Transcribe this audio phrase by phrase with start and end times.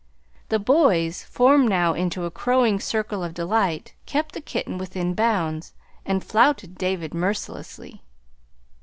[0.49, 5.75] The boys, formed now into a crowing circle of delight, kept the kitten within bounds,
[6.07, 8.01] and flouted David mercilessly.